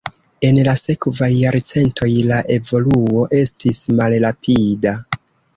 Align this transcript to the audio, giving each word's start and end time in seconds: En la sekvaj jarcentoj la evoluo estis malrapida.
En 0.47 0.59
la 0.67 0.71
sekvaj 0.79 1.29
jarcentoj 1.33 2.09
la 2.31 2.41
evoluo 2.57 3.27
estis 3.43 3.83
malrapida. 4.01 4.99